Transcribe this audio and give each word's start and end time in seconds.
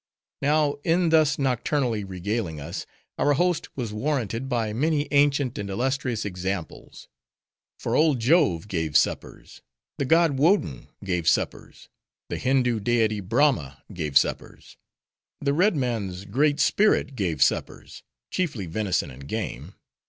Now, 0.41 0.77
in 0.83 1.09
thus 1.09 1.37
nocturnally 1.37 2.03
regaling 2.03 2.59
us, 2.59 2.87
our 3.19 3.33
host 3.33 3.69
was 3.77 3.93
warranted 3.93 4.49
by 4.49 4.73
many 4.73 5.07
ancient 5.11 5.59
and 5.59 5.69
illustrious 5.69 6.25
examples. 6.25 7.07
For 7.77 7.93
old 7.95 8.19
Jove 8.19 8.67
gave 8.67 8.97
suppers; 8.97 9.61
the 9.99 10.05
god 10.05 10.39
Woden 10.39 10.87
gave 11.05 11.27
suppers; 11.29 11.87
the 12.29 12.39
Hindoo 12.39 12.79
deity 12.79 13.19
Brahma 13.19 13.83
gave 13.93 14.17
suppers; 14.17 14.75
the 15.39 15.53
Red 15.53 15.75
Man's 15.75 16.25
Great 16.25 16.59
Spirit 16.59 17.13
gave 17.15 17.43
suppers:— 17.43 18.01
chiefly 18.31 18.65
venison 18.65 19.11
and 19.11 19.27
game. 19.27 19.75